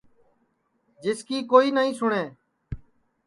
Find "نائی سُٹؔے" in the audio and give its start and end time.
1.75-2.23